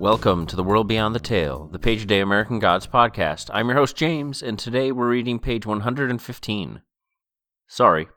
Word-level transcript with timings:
Welcome 0.00 0.46
to 0.46 0.56
the 0.56 0.64
World 0.64 0.88
Beyond 0.88 1.14
the 1.14 1.20
Tale, 1.20 1.68
the 1.70 1.78
Page 1.78 2.06
Day 2.06 2.20
American 2.20 2.58
Gods 2.58 2.86
podcast. 2.86 3.50
I'm 3.52 3.68
your 3.68 3.76
host, 3.76 3.94
James, 3.94 4.42
and 4.42 4.58
today 4.58 4.92
we're 4.92 5.10
reading 5.10 5.38
page 5.38 5.66
115. 5.66 6.80
Sorry. 7.68 8.08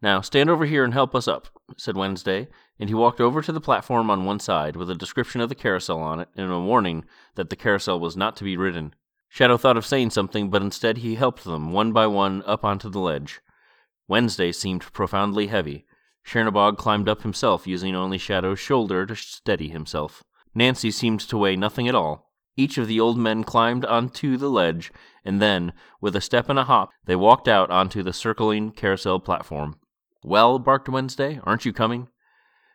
Now, 0.00 0.20
stand 0.20 0.48
over 0.48 0.64
here 0.64 0.84
and 0.84 0.92
help 0.92 1.12
us 1.12 1.26
up, 1.26 1.48
said 1.76 1.96
Wednesday, 1.96 2.46
and 2.78 2.88
he 2.88 2.94
walked 2.94 3.20
over 3.20 3.42
to 3.42 3.50
the 3.50 3.60
platform 3.60 4.12
on 4.12 4.24
one 4.24 4.38
side 4.38 4.76
with 4.76 4.88
a 4.88 4.94
description 4.94 5.40
of 5.40 5.48
the 5.48 5.56
carousel 5.56 5.98
on 5.98 6.20
it 6.20 6.28
and 6.36 6.52
a 6.52 6.60
warning 6.60 7.04
that 7.34 7.50
the 7.50 7.56
carousel 7.56 7.98
was 7.98 8.16
not 8.16 8.36
to 8.36 8.44
be 8.44 8.56
ridden. 8.56 8.94
Shadow 9.28 9.56
thought 9.56 9.76
of 9.76 9.84
saying 9.84 10.10
something, 10.10 10.50
but 10.50 10.62
instead 10.62 10.98
he 10.98 11.16
helped 11.16 11.42
them, 11.42 11.72
one 11.72 11.92
by 11.92 12.06
one, 12.06 12.44
up 12.46 12.64
onto 12.64 12.88
the 12.88 13.00
ledge. 13.00 13.40
Wednesday 14.06 14.52
seemed 14.52 14.92
profoundly 14.92 15.48
heavy. 15.48 15.84
Chernabog 16.24 16.78
climbed 16.78 17.08
up 17.08 17.22
himself, 17.22 17.66
using 17.66 17.96
only 17.96 18.18
Shadow's 18.18 18.60
shoulder 18.60 19.04
to 19.04 19.16
steady 19.16 19.66
himself. 19.66 20.22
Nancy 20.54 20.90
seemed 20.90 21.20
to 21.20 21.38
weigh 21.38 21.56
nothing 21.56 21.88
at 21.88 21.94
all. 21.94 22.30
Each 22.56 22.78
of 22.78 22.86
the 22.86 23.00
old 23.00 23.18
men 23.18 23.42
climbed 23.42 23.84
onto 23.84 24.36
the 24.36 24.48
ledge, 24.48 24.92
and 25.24 25.42
then, 25.42 25.72
with 26.00 26.14
a 26.14 26.20
step 26.20 26.48
and 26.48 26.58
a 26.58 26.64
hop, 26.64 26.90
they 27.04 27.16
walked 27.16 27.48
out 27.48 27.70
onto 27.70 28.02
the 28.02 28.12
circling 28.12 28.70
carousel 28.70 29.18
platform. 29.18 29.76
Well, 30.22 30.58
barked 30.58 30.88
Wednesday, 30.88 31.40
aren't 31.42 31.64
you 31.64 31.72
coming? 31.72 32.08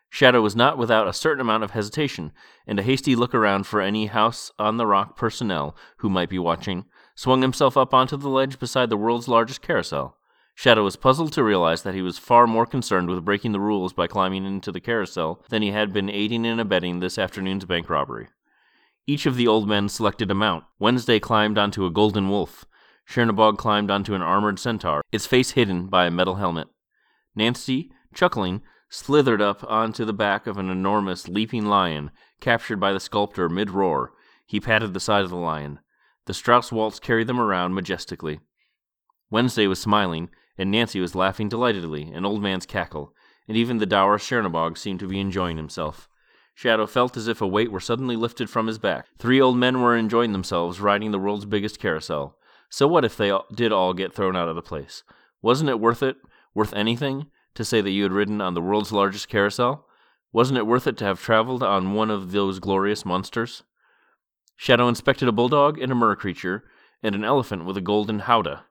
Shadow 0.09 0.41
was 0.41 0.55
not 0.55 0.77
without 0.77 1.07
a 1.07 1.13
certain 1.13 1.39
amount 1.39 1.63
of 1.63 1.71
hesitation, 1.71 2.33
and 2.67 2.79
a 2.79 2.83
hasty 2.83 3.15
look 3.15 3.33
around 3.33 3.67
for 3.67 3.79
any 3.79 4.07
House 4.07 4.51
on 4.59 4.77
the 4.77 4.87
Rock 4.87 5.15
personnel 5.15 5.75
who 5.97 6.09
might 6.09 6.29
be 6.29 6.39
watching, 6.39 6.85
swung 7.15 7.41
himself 7.41 7.77
up 7.77 7.93
onto 7.93 8.17
the 8.17 8.29
ledge 8.29 8.59
beside 8.59 8.89
the 8.89 8.97
world's 8.97 9.27
largest 9.27 9.61
carousel. 9.61 10.17
Shadow 10.59 10.83
was 10.83 10.97
puzzled 10.97 11.31
to 11.31 11.41
realize 11.41 11.83
that 11.83 11.93
he 11.93 12.01
was 12.01 12.17
far 12.17 12.45
more 12.45 12.65
concerned 12.65 13.07
with 13.07 13.23
breaking 13.23 13.53
the 13.53 13.61
rules 13.61 13.93
by 13.93 14.07
climbing 14.07 14.43
into 14.43 14.73
the 14.73 14.81
carousel 14.81 15.41
than 15.47 15.61
he 15.61 15.71
had 15.71 15.93
been 15.93 16.09
aiding 16.09 16.45
and 16.45 16.59
abetting 16.59 16.99
this 16.99 17.17
afternoon's 17.17 17.63
bank 17.63 17.89
robbery. 17.89 18.27
Each 19.07 19.25
of 19.25 19.37
the 19.37 19.47
old 19.47 19.69
men 19.69 19.87
selected 19.87 20.29
a 20.29 20.35
mount. 20.35 20.65
Wednesday 20.77 21.17
climbed 21.17 21.57
onto 21.57 21.85
a 21.85 21.89
golden 21.89 22.27
wolf. 22.27 22.65
Chernabog 23.07 23.57
climbed 23.57 23.89
onto 23.89 24.13
an 24.13 24.21
armored 24.21 24.59
centaur, 24.59 25.01
its 25.13 25.25
face 25.25 25.51
hidden 25.51 25.87
by 25.87 26.05
a 26.07 26.11
metal 26.11 26.35
helmet. 26.35 26.67
Nancy, 27.33 27.89
chuckling, 28.13 28.61
slithered 28.89 29.41
up 29.41 29.63
onto 29.63 30.03
the 30.03 30.11
back 30.11 30.45
of 30.45 30.57
an 30.57 30.69
enormous 30.69 31.29
leaping 31.29 31.67
lion, 31.67 32.11
captured 32.41 32.81
by 32.81 32.91
the 32.91 32.99
sculptor 32.99 33.47
mid 33.47 33.69
roar. 33.69 34.11
He 34.45 34.59
patted 34.59 34.93
the 34.93 34.99
side 34.99 35.23
of 35.23 35.29
the 35.29 35.37
lion. 35.37 35.79
The 36.25 36.33
Strauss 36.33 36.69
waltz 36.69 36.99
carried 36.99 37.27
them 37.27 37.39
around 37.39 37.75
majestically. 37.75 38.41
Wednesday 39.31 39.65
was 39.65 39.79
smiling, 39.79 40.29
and 40.59 40.69
Nancy 40.69 40.99
was 40.99 41.15
laughing 41.15 41.47
delightedly, 41.47 42.11
an 42.11 42.25
old 42.25 42.43
man's 42.43 42.65
cackle, 42.65 43.15
and 43.47 43.55
even 43.55 43.77
the 43.77 43.85
dour 43.85 44.17
Chernabog 44.17 44.77
seemed 44.77 44.99
to 44.99 45.07
be 45.07 45.17
enjoying 45.17 45.55
himself. 45.55 46.09
Shadow 46.53 46.85
felt 46.85 47.15
as 47.15 47.29
if 47.29 47.39
a 47.39 47.47
weight 47.47 47.71
were 47.71 47.79
suddenly 47.79 48.17
lifted 48.17 48.49
from 48.49 48.67
his 48.67 48.77
back. 48.77 49.05
Three 49.17 49.39
old 49.39 49.55
men 49.55 49.81
were 49.81 49.95
enjoying 49.95 50.33
themselves 50.33 50.81
riding 50.81 51.11
the 51.11 51.17
world's 51.17 51.45
biggest 51.45 51.79
carousel. 51.79 52.35
So 52.69 52.89
what 52.89 53.05
if 53.05 53.15
they 53.15 53.31
did 53.55 53.71
all 53.71 53.93
get 53.93 54.13
thrown 54.13 54.35
out 54.35 54.49
of 54.49 54.55
the 54.55 54.61
place? 54.61 55.03
Wasn't 55.41 55.69
it 55.69 55.79
worth 55.79 56.03
it, 56.03 56.17
worth 56.53 56.73
anything, 56.73 57.27
to 57.55 57.63
say 57.63 57.79
that 57.79 57.91
you 57.91 58.03
had 58.03 58.11
ridden 58.11 58.41
on 58.41 58.53
the 58.53 58.61
world's 58.61 58.91
largest 58.91 59.29
carousel? 59.29 59.87
Wasn't 60.33 60.57
it 60.57 60.67
worth 60.67 60.87
it 60.87 60.97
to 60.97 61.05
have 61.05 61.21
traveled 61.21 61.63
on 61.63 61.93
one 61.93 62.11
of 62.11 62.33
those 62.33 62.59
glorious 62.59 63.05
monsters? 63.05 63.63
Shadow 64.57 64.89
inspected 64.89 65.29
a 65.29 65.31
bulldog 65.31 65.79
and 65.79 65.89
a 65.89 65.95
mer 65.95 66.17
creature, 66.17 66.65
and 67.01 67.15
an 67.15 67.23
elephant 67.23 67.63
with 67.63 67.77
a 67.77 67.81
golden 67.81 68.19
howdah 68.19 68.65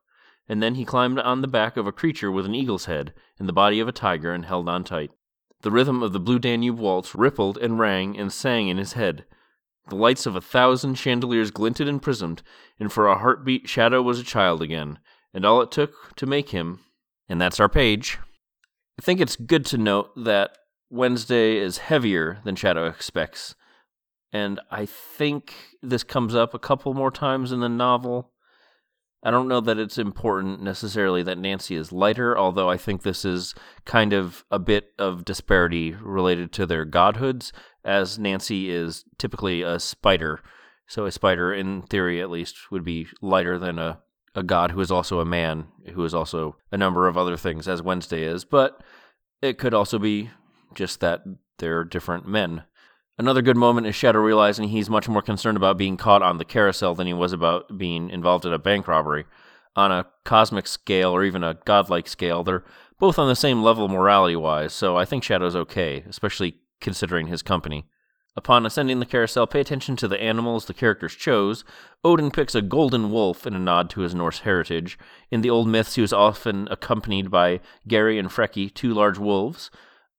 and 0.48 0.62
then 0.62 0.74
he 0.74 0.84
climbed 0.84 1.18
on 1.18 1.42
the 1.42 1.48
back 1.48 1.76
of 1.76 1.86
a 1.86 1.92
creature 1.92 2.32
with 2.32 2.46
an 2.46 2.54
eagle's 2.54 2.86
head 2.86 3.12
and 3.38 3.48
the 3.48 3.52
body 3.52 3.80
of 3.80 3.88
a 3.88 3.92
tiger 3.92 4.32
and 4.32 4.46
held 4.46 4.68
on 4.68 4.84
tight. 4.84 5.10
The 5.62 5.70
rhythm 5.70 6.02
of 6.02 6.12
the 6.12 6.20
Blue 6.20 6.38
Danube 6.38 6.78
waltz 6.78 7.14
rippled 7.14 7.58
and 7.58 7.78
rang 7.78 8.16
and 8.18 8.32
sang 8.32 8.68
in 8.68 8.78
his 8.78 8.92
head. 8.92 9.24
The 9.88 9.96
lights 9.96 10.26
of 10.26 10.36
a 10.36 10.40
thousand 10.40 10.94
chandeliers 10.96 11.50
glinted 11.50 11.88
and 11.88 12.00
prismed, 12.00 12.42
and 12.78 12.92
for 12.92 13.08
a 13.08 13.18
heartbeat 13.18 13.68
Shadow 13.68 14.02
was 14.02 14.20
a 14.20 14.24
child 14.24 14.62
again, 14.62 14.98
and 15.34 15.44
all 15.44 15.60
it 15.60 15.70
took 15.72 16.14
to 16.16 16.26
make 16.26 16.50
him. 16.50 16.80
And 17.28 17.40
that's 17.40 17.58
our 17.58 17.68
page. 17.68 18.18
I 18.98 19.02
think 19.02 19.20
it's 19.20 19.36
good 19.36 19.64
to 19.66 19.78
note 19.78 20.10
that 20.16 20.56
Wednesday 20.90 21.56
is 21.56 21.78
heavier 21.78 22.38
than 22.44 22.56
Shadow 22.56 22.86
expects, 22.86 23.54
and 24.32 24.60
I 24.70 24.86
think 24.86 25.54
this 25.82 26.04
comes 26.04 26.34
up 26.34 26.54
a 26.54 26.58
couple 26.58 26.94
more 26.94 27.10
times 27.10 27.50
in 27.50 27.60
the 27.60 27.68
novel. 27.68 28.32
I 29.22 29.32
don't 29.32 29.48
know 29.48 29.60
that 29.60 29.78
it's 29.78 29.98
important 29.98 30.62
necessarily 30.62 31.22
that 31.24 31.38
Nancy 31.38 31.74
is 31.74 31.90
lighter, 31.90 32.38
although 32.38 32.70
I 32.70 32.76
think 32.76 33.02
this 33.02 33.24
is 33.24 33.54
kind 33.84 34.12
of 34.12 34.44
a 34.50 34.60
bit 34.60 34.92
of 34.98 35.24
disparity 35.24 35.92
related 36.00 36.52
to 36.52 36.66
their 36.66 36.84
godhoods, 36.84 37.52
as 37.84 38.18
Nancy 38.18 38.70
is 38.70 39.04
typically 39.18 39.62
a 39.62 39.80
spider. 39.80 40.40
So 40.86 41.04
a 41.04 41.10
spider, 41.10 41.52
in 41.52 41.82
theory 41.82 42.20
at 42.22 42.30
least, 42.30 42.70
would 42.70 42.84
be 42.84 43.08
lighter 43.20 43.58
than 43.58 43.78
a, 43.78 43.98
a 44.36 44.44
god 44.44 44.70
who 44.70 44.80
is 44.80 44.90
also 44.90 45.18
a 45.18 45.24
man, 45.24 45.66
who 45.94 46.04
is 46.04 46.14
also 46.14 46.56
a 46.70 46.76
number 46.76 47.08
of 47.08 47.18
other 47.18 47.36
things, 47.36 47.66
as 47.66 47.82
Wednesday 47.82 48.22
is. 48.22 48.44
But 48.44 48.80
it 49.42 49.58
could 49.58 49.74
also 49.74 49.98
be 49.98 50.30
just 50.74 51.00
that 51.00 51.22
they're 51.58 51.84
different 51.84 52.28
men. 52.28 52.62
Another 53.20 53.42
good 53.42 53.56
moment 53.56 53.88
is 53.88 53.96
Shadow 53.96 54.20
realizing 54.20 54.68
he's 54.68 54.88
much 54.88 55.08
more 55.08 55.22
concerned 55.22 55.56
about 55.56 55.76
being 55.76 55.96
caught 55.96 56.22
on 56.22 56.38
the 56.38 56.44
carousel 56.44 56.94
than 56.94 57.08
he 57.08 57.12
was 57.12 57.32
about 57.32 57.76
being 57.76 58.10
involved 58.10 58.46
in 58.46 58.52
a 58.52 58.60
bank 58.60 58.86
robbery. 58.86 59.24
On 59.74 59.90
a 59.90 60.06
cosmic 60.24 60.68
scale 60.68 61.10
or 61.10 61.24
even 61.24 61.42
a 61.42 61.58
godlike 61.64 62.06
scale, 62.06 62.44
they're 62.44 62.64
both 63.00 63.18
on 63.18 63.26
the 63.28 63.34
same 63.34 63.60
level 63.60 63.88
morality 63.88 64.36
wise, 64.36 64.72
so 64.72 64.96
I 64.96 65.04
think 65.04 65.24
Shadow's 65.24 65.56
okay, 65.56 66.04
especially 66.08 66.58
considering 66.80 67.26
his 67.26 67.42
company. 67.42 67.86
Upon 68.36 68.64
ascending 68.64 69.00
the 69.00 69.06
carousel, 69.06 69.48
pay 69.48 69.60
attention 69.60 69.96
to 69.96 70.06
the 70.06 70.20
animals 70.22 70.66
the 70.66 70.74
characters 70.74 71.16
chose. 71.16 71.64
Odin 72.04 72.30
picks 72.30 72.54
a 72.54 72.62
golden 72.62 73.10
wolf 73.10 73.48
in 73.48 73.54
a 73.54 73.58
nod 73.58 73.90
to 73.90 74.02
his 74.02 74.14
Norse 74.14 74.40
heritage. 74.40 74.96
In 75.32 75.40
the 75.40 75.50
old 75.50 75.66
myths, 75.66 75.96
he 75.96 76.00
was 76.00 76.12
often 76.12 76.68
accompanied 76.70 77.32
by 77.32 77.58
Geri 77.84 78.16
and 78.16 78.28
Freki, 78.28 78.72
two 78.72 78.94
large 78.94 79.18
wolves, 79.18 79.72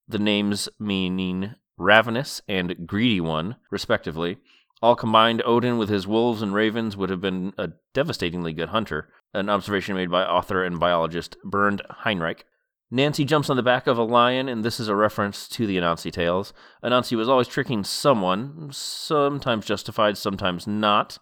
the 0.06 0.20
names 0.20 0.68
meaning 0.78 1.56
Ravenous, 1.79 2.41
and 2.47 2.85
Greedy 2.85 3.22
One, 3.22 3.56
respectively. 3.72 4.38
All 4.81 4.95
combined, 4.95 5.41
Odin 5.45 5.78
with 5.78 5.90
his 5.90 6.06
wolves 6.06 6.41
and 6.41 6.53
ravens 6.53 6.95
would 6.95 7.09
have 7.09 7.22
been 7.22 7.53
a 7.57 7.72
devastatingly 7.94 8.53
good 8.53 8.69
hunter, 8.69 9.09
an 9.34 9.50
observation 9.50 9.95
made 9.95 10.12
by 10.12 10.23
author 10.23 10.63
and 10.63 10.79
biologist 10.79 11.38
Bernd 11.44 11.81
Heinrich. 11.90 12.45
Nancy 12.91 13.23
jumps 13.23 13.50
on 13.50 13.56
the 13.56 13.63
back 13.63 13.88
of 13.88 13.97
a 13.97 14.03
lion, 14.03 14.50
and 14.50 14.63
this 14.63 14.79
is 14.79 14.88
a 14.88 14.95
reference 14.95 15.47
to 15.50 15.67
the 15.67 15.78
Anansi 15.78 16.12
tales. 16.12 16.53
Anansi 16.84 17.16
was 17.16 17.29
always 17.29 17.47
tricking 17.47 17.84
someone, 17.84 18.69
sometimes 18.72 19.66
justified, 19.66 20.17
sometimes 20.17 20.66
not. 20.66 21.17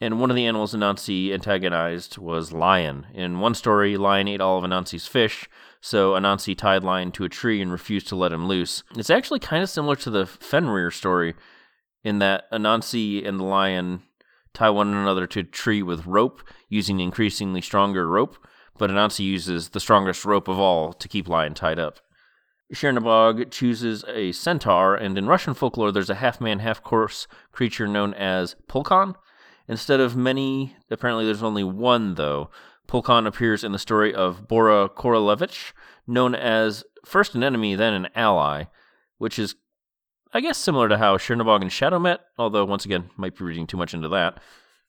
And 0.00 0.18
one 0.18 0.30
of 0.30 0.36
the 0.36 0.46
animals 0.46 0.74
Anansi 0.74 1.32
antagonized 1.32 2.18
was 2.18 2.52
lion. 2.52 3.06
In 3.12 3.40
one 3.40 3.54
story, 3.54 3.96
lion 3.96 4.28
ate 4.28 4.40
all 4.40 4.58
of 4.58 4.64
Anansi's 4.64 5.06
fish, 5.06 5.48
so 5.84 6.12
Anansi 6.12 6.56
tied 6.56 6.82
Lion 6.82 7.12
to 7.12 7.24
a 7.24 7.28
tree 7.28 7.60
and 7.60 7.70
refused 7.70 8.08
to 8.08 8.16
let 8.16 8.32
him 8.32 8.48
loose. 8.48 8.82
It's 8.96 9.10
actually 9.10 9.40
kind 9.40 9.62
of 9.62 9.68
similar 9.68 9.96
to 9.96 10.08
the 10.08 10.24
Fenrir 10.24 10.90
story 10.90 11.34
in 12.02 12.20
that 12.20 12.50
Anansi 12.50 13.28
and 13.28 13.38
the 13.38 13.44
lion 13.44 14.02
tie 14.54 14.70
one 14.70 14.94
another 14.94 15.26
to 15.26 15.40
a 15.40 15.44
tree 15.44 15.82
with 15.82 16.06
rope, 16.06 16.40
using 16.70 17.00
increasingly 17.00 17.60
stronger 17.60 18.08
rope, 18.08 18.38
but 18.78 18.88
Anansi 18.88 19.26
uses 19.26 19.68
the 19.68 19.80
strongest 19.80 20.24
rope 20.24 20.48
of 20.48 20.58
all 20.58 20.94
to 20.94 21.06
keep 21.06 21.28
Lion 21.28 21.52
tied 21.52 21.78
up. 21.78 22.00
Chernabog 22.72 23.50
chooses 23.50 24.06
a 24.08 24.32
centaur, 24.32 24.94
and 24.94 25.18
in 25.18 25.26
Russian 25.26 25.52
folklore, 25.52 25.92
there's 25.92 26.08
a 26.08 26.14
half 26.14 26.40
man, 26.40 26.60
half 26.60 26.82
horse 26.82 27.26
creature 27.52 27.86
known 27.86 28.14
as 28.14 28.56
Pulkan. 28.70 29.16
Instead 29.68 30.00
of 30.00 30.16
many, 30.16 30.76
apparently 30.90 31.26
there's 31.26 31.42
only 31.42 31.64
one, 31.64 32.14
though. 32.14 32.48
Pulkan 32.88 33.26
appears 33.26 33.64
in 33.64 33.72
the 33.72 33.78
story 33.78 34.14
of 34.14 34.46
Bova 34.46 34.88
Korolevich, 34.88 35.72
known 36.06 36.34
as 36.34 36.84
first 37.04 37.34
an 37.34 37.42
enemy, 37.42 37.74
then 37.74 37.94
an 37.94 38.08
ally, 38.14 38.64
which 39.18 39.38
is, 39.38 39.54
I 40.32 40.40
guess, 40.40 40.58
similar 40.58 40.88
to 40.88 40.98
how 40.98 41.16
Chernabog 41.16 41.62
and 41.62 41.72
Shadow 41.72 41.98
met, 41.98 42.20
although, 42.38 42.64
once 42.64 42.84
again, 42.84 43.10
might 43.16 43.36
be 43.36 43.44
reading 43.44 43.66
too 43.66 43.76
much 43.76 43.94
into 43.94 44.08
that. 44.08 44.38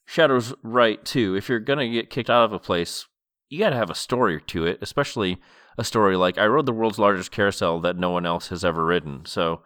Shadow's 0.05 0.53
right, 0.61 1.03
too. 1.03 1.35
If 1.35 1.49
you're 1.49 1.59
going 1.59 1.79
to 1.79 1.89
get 1.89 2.09
kicked 2.09 2.29
out 2.29 2.45
of 2.45 2.53
a 2.53 2.59
place, 2.59 3.05
you 3.49 3.59
got 3.59 3.69
to 3.69 3.75
have 3.75 3.89
a 3.89 3.95
story 3.95 4.41
to 4.47 4.65
it, 4.65 4.79
especially 4.81 5.37
a 5.77 5.83
story 5.83 6.15
like 6.15 6.37
I 6.37 6.47
rode 6.47 6.65
the 6.65 6.73
world's 6.73 6.99
largest 6.99 7.31
carousel 7.31 7.79
that 7.81 7.97
no 7.97 8.09
one 8.09 8.25
else 8.25 8.49
has 8.49 8.63
ever 8.63 8.85
ridden. 8.85 9.25
So 9.25 9.61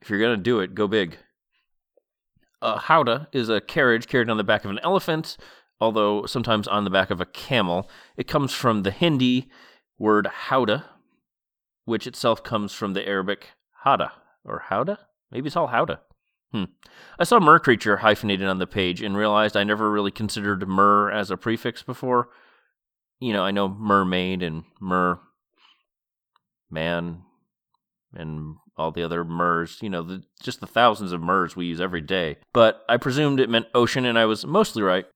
if 0.00 0.10
you're 0.10 0.18
going 0.18 0.36
to 0.36 0.42
do 0.42 0.60
it, 0.60 0.74
go 0.74 0.88
big. 0.88 1.18
Uh, 2.60 2.74
a 2.76 2.80
howdah 2.80 3.28
is 3.32 3.48
a 3.48 3.60
carriage 3.60 4.06
carried 4.06 4.30
on 4.30 4.36
the 4.36 4.44
back 4.44 4.64
of 4.64 4.70
an 4.70 4.80
elephant 4.82 5.36
although 5.80 6.26
sometimes 6.26 6.68
on 6.68 6.84
the 6.84 6.90
back 6.90 7.10
of 7.10 7.20
a 7.20 7.26
camel. 7.26 7.88
It 8.16 8.28
comes 8.28 8.52
from 8.52 8.82
the 8.82 8.90
Hindi 8.90 9.48
word 9.98 10.26
howdah, 10.48 10.84
which 11.84 12.06
itself 12.06 12.42
comes 12.42 12.72
from 12.72 12.94
the 12.94 13.06
Arabic 13.06 13.50
hada 13.84 14.12
or 14.44 14.64
howdah. 14.70 14.98
Maybe 15.30 15.46
it's 15.46 15.56
all 15.56 15.68
howdah. 15.68 16.00
Hmm. 16.52 16.64
I 17.18 17.24
saw 17.24 17.40
mer 17.40 17.58
creature 17.58 17.98
hyphenated 17.98 18.46
on 18.46 18.58
the 18.58 18.66
page 18.66 19.02
and 19.02 19.16
realized 19.16 19.56
I 19.56 19.64
never 19.64 19.90
really 19.90 20.12
considered 20.12 20.68
mer 20.68 21.10
as 21.10 21.30
a 21.30 21.36
prefix 21.36 21.82
before. 21.82 22.28
You 23.18 23.32
know, 23.32 23.42
I 23.42 23.50
know 23.50 23.68
mermaid 23.68 24.42
and 24.42 24.64
mer 24.80 25.18
man 26.70 27.22
and 28.12 28.56
all 28.76 28.90
the 28.90 29.02
other 29.02 29.24
mers, 29.24 29.78
you 29.82 29.90
know, 29.90 30.02
the, 30.02 30.22
just 30.42 30.60
the 30.60 30.66
thousands 30.66 31.12
of 31.12 31.20
mers 31.20 31.56
we 31.56 31.66
use 31.66 31.80
every 31.80 32.00
day. 32.00 32.36
But 32.52 32.84
I 32.88 32.96
presumed 32.96 33.40
it 33.40 33.50
meant 33.50 33.66
ocean, 33.74 34.04
and 34.04 34.18
I 34.18 34.24
was 34.24 34.44
mostly 34.44 34.82
right. 34.82 35.06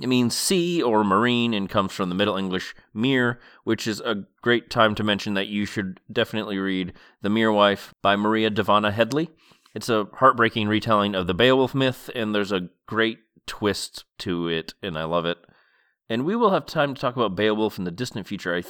It 0.00 0.06
means 0.06 0.36
sea 0.36 0.80
or 0.80 1.02
marine 1.02 1.52
and 1.52 1.68
comes 1.68 1.92
from 1.92 2.08
the 2.08 2.14
Middle 2.14 2.36
English 2.36 2.74
mere, 2.94 3.40
which 3.64 3.86
is 3.86 4.00
a 4.00 4.24
great 4.40 4.70
time 4.70 4.94
to 4.94 5.02
mention 5.02 5.34
that 5.34 5.48
you 5.48 5.66
should 5.66 6.00
definitely 6.10 6.58
read 6.58 6.92
The 7.22 7.30
Mere 7.30 7.50
Wife 7.50 7.92
by 8.00 8.14
Maria 8.14 8.50
Dahvana 8.50 8.92
Headley. 8.92 9.30
It's 9.74 9.88
a 9.88 10.06
heartbreaking 10.14 10.68
retelling 10.68 11.14
of 11.16 11.26
the 11.26 11.34
Beowulf 11.34 11.74
myth, 11.74 12.08
and 12.14 12.32
there's 12.34 12.52
a 12.52 12.68
great 12.86 13.18
twist 13.46 14.04
to 14.18 14.46
it, 14.46 14.74
and 14.80 14.96
I 14.96 15.04
love 15.04 15.24
it. 15.24 15.38
And 16.08 16.24
we 16.24 16.36
will 16.36 16.50
have 16.50 16.66
time 16.66 16.94
to 16.94 17.00
talk 17.00 17.16
about 17.16 17.36
Beowulf 17.36 17.76
in 17.76 17.84
the 17.84 17.90
distant 17.90 18.28
future, 18.28 18.54
I 18.54 18.62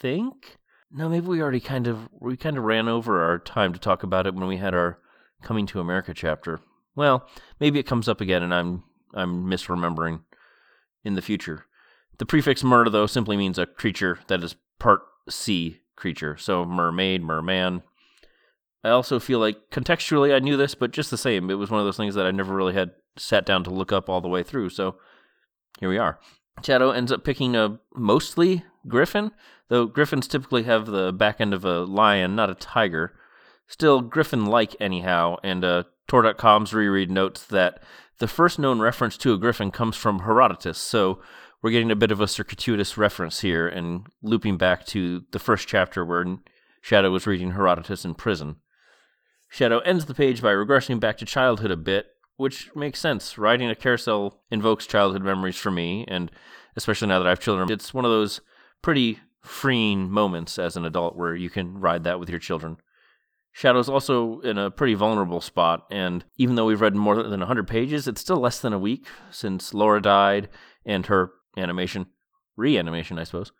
think. 0.00 0.56
No, 0.90 1.08
maybe 1.08 1.26
we 1.26 1.40
already 1.40 1.60
kind 1.60 1.86
of 1.86 2.08
we 2.20 2.36
kind 2.36 2.56
of 2.58 2.64
ran 2.64 2.88
over 2.88 3.22
our 3.22 3.38
time 3.38 3.72
to 3.72 3.80
talk 3.80 4.02
about 4.02 4.26
it 4.26 4.34
when 4.34 4.46
we 4.46 4.56
had 4.56 4.74
our 4.74 4.98
Coming 5.42 5.66
to 5.66 5.80
America 5.80 6.14
chapter. 6.14 6.60
Well, 6.96 7.28
maybe 7.60 7.78
it 7.78 7.86
comes 7.86 8.08
up 8.08 8.22
again, 8.22 8.42
and 8.42 8.54
I'm 8.54 8.84
I'm 9.12 9.44
misremembering 9.44 10.22
in 11.04 11.14
the 11.14 11.22
future. 11.22 11.66
The 12.18 12.26
prefix 12.26 12.62
mer, 12.62 12.88
though, 12.88 13.06
simply 13.06 13.36
means 13.36 13.58
a 13.58 13.66
creature 13.66 14.18
that 14.28 14.42
is 14.42 14.56
part 14.78 15.02
sea 15.28 15.80
creature. 15.96 16.36
So 16.36 16.64
mermaid, 16.64 17.22
merman. 17.22 17.82
I 18.82 18.90
also 18.90 19.18
feel 19.18 19.38
like 19.38 19.70
contextually 19.70 20.34
I 20.34 20.40
knew 20.40 20.56
this, 20.56 20.74
but 20.74 20.90
just 20.90 21.10
the 21.10 21.16
same, 21.16 21.50
it 21.50 21.54
was 21.54 21.70
one 21.70 21.80
of 21.80 21.86
those 21.86 21.96
things 21.96 22.14
that 22.14 22.26
I 22.26 22.30
never 22.30 22.54
really 22.54 22.74
had 22.74 22.90
sat 23.16 23.46
down 23.46 23.64
to 23.64 23.70
look 23.70 23.92
up 23.92 24.08
all 24.08 24.20
the 24.20 24.28
way 24.28 24.42
through. 24.42 24.70
So 24.70 24.96
here 25.80 25.88
we 25.88 25.98
are. 25.98 26.18
Shadow 26.62 26.90
ends 26.90 27.10
up 27.10 27.24
picking 27.24 27.56
a 27.56 27.80
mostly 27.94 28.64
griffin, 28.86 29.32
though 29.68 29.86
griffins 29.86 30.28
typically 30.28 30.64
have 30.64 30.86
the 30.86 31.12
back 31.12 31.40
end 31.40 31.54
of 31.54 31.64
a 31.64 31.80
lion, 31.84 32.36
not 32.36 32.50
a 32.50 32.54
tiger. 32.54 33.14
Still 33.66 34.02
griffin 34.02 34.44
like, 34.44 34.76
anyhow, 34.78 35.36
and 35.42 35.64
uh, 35.64 35.84
Tor.com's 36.06 36.74
reread 36.74 37.10
notes 37.10 37.44
that 37.46 37.82
the 38.18 38.28
first 38.28 38.58
known 38.58 38.80
reference 38.80 39.16
to 39.18 39.32
a 39.32 39.38
griffin 39.38 39.70
comes 39.70 39.96
from 39.96 40.20
Herodotus, 40.20 40.78
so 40.78 41.20
we're 41.62 41.70
getting 41.70 41.90
a 41.90 41.96
bit 41.96 42.10
of 42.10 42.20
a 42.20 42.28
circuitous 42.28 42.98
reference 42.98 43.40
here 43.40 43.66
and 43.66 44.06
looping 44.22 44.56
back 44.56 44.84
to 44.86 45.24
the 45.32 45.38
first 45.38 45.66
chapter 45.66 46.04
where 46.04 46.38
Shadow 46.80 47.10
was 47.10 47.26
reading 47.26 47.52
Herodotus 47.52 48.04
in 48.04 48.14
prison. 48.14 48.56
Shadow 49.48 49.78
ends 49.80 50.04
the 50.04 50.14
page 50.14 50.42
by 50.42 50.52
regressing 50.52 51.00
back 51.00 51.16
to 51.18 51.24
childhood 51.24 51.70
a 51.70 51.76
bit, 51.76 52.06
which 52.36 52.74
makes 52.74 53.00
sense. 53.00 53.38
Riding 53.38 53.70
a 53.70 53.74
carousel 53.74 54.42
invokes 54.50 54.86
childhood 54.86 55.22
memories 55.22 55.56
for 55.56 55.70
me, 55.70 56.04
and 56.06 56.30
especially 56.76 57.08
now 57.08 57.18
that 57.18 57.26
I 57.26 57.30
have 57.30 57.40
children, 57.40 57.70
it's 57.70 57.94
one 57.94 58.04
of 58.04 58.10
those 58.10 58.40
pretty 58.82 59.20
freeing 59.40 60.10
moments 60.10 60.58
as 60.58 60.76
an 60.76 60.84
adult 60.84 61.16
where 61.16 61.34
you 61.34 61.48
can 61.48 61.78
ride 61.78 62.04
that 62.04 62.20
with 62.20 62.28
your 62.28 62.38
children. 62.38 62.76
Shadow's 63.56 63.88
also 63.88 64.40
in 64.40 64.58
a 64.58 64.68
pretty 64.68 64.94
vulnerable 64.94 65.40
spot, 65.40 65.86
and 65.88 66.24
even 66.36 66.56
though 66.56 66.66
we've 66.66 66.80
read 66.80 66.96
more 66.96 67.22
than 67.22 67.38
100 67.38 67.68
pages, 67.68 68.08
it's 68.08 68.20
still 68.20 68.38
less 68.38 68.58
than 68.58 68.72
a 68.72 68.80
week 68.80 69.06
since 69.30 69.72
Laura 69.72 70.02
died 70.02 70.48
and 70.84 71.06
her 71.06 71.30
animation, 71.56 72.06
reanimation, 72.56 73.16
I 73.16 73.22
suppose. 73.22 73.52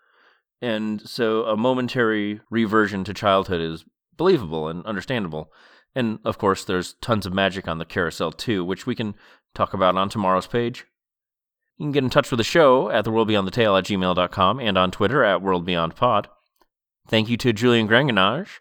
And 0.61 1.01
so 1.01 1.45
a 1.45 1.57
momentary 1.57 2.41
reversion 2.51 3.05
to 3.05 3.15
childhood 3.15 3.61
is 3.61 3.85
believable 4.17 4.67
and 4.67 4.85
understandable. 4.85 5.53
And 5.95 6.19
of 6.25 6.39
course, 6.39 6.65
there's 6.65 6.95
tons 6.95 7.25
of 7.25 7.33
magic 7.33 7.69
on 7.69 7.79
the 7.79 7.85
carousel 7.85 8.33
too, 8.33 8.65
which 8.65 8.87
we 8.87 8.97
can 8.97 9.15
talk 9.55 9.75
about 9.75 9.97
on 9.97 10.09
tomorrow's 10.09 10.49
page. 10.49 10.87
You 11.79 11.85
can 11.85 11.93
get 11.93 12.03
in 12.03 12.11
touch 12.11 12.33
with 12.33 12.39
the 12.39 12.45
show 12.45 12.91
at 12.91 13.05
theworldbeyondthetale 13.05 13.79
at 13.79 13.85
gmail.com 13.85 14.59
and 14.59 14.77
on 14.77 14.91
Twitter 14.91 15.23
at 15.23 15.41
worldbeyondpod. 15.41 16.27
Thank 17.07 17.29
you 17.29 17.37
to 17.37 17.53
Julian 17.53 17.87
Granganage 17.87 18.61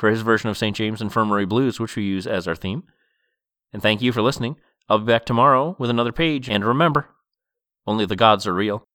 for 0.00 0.08
his 0.08 0.22
version 0.22 0.48
of 0.48 0.56
St. 0.56 0.74
James 0.74 1.02
Infirmary 1.02 1.44
Blues, 1.44 1.78
which 1.78 1.94
we 1.94 2.02
use 2.02 2.26
as 2.26 2.48
our 2.48 2.56
theme. 2.56 2.84
And 3.70 3.82
thank 3.82 4.00
you 4.00 4.12
for 4.12 4.22
listening. 4.22 4.56
I'll 4.88 4.98
be 4.98 5.04
back 5.04 5.26
tomorrow 5.26 5.76
with 5.78 5.90
another 5.90 6.10
page, 6.10 6.48
and 6.48 6.64
remember, 6.64 7.10
only 7.86 8.06
the 8.06 8.16
gods 8.16 8.46
are 8.46 8.54
real. 8.54 8.88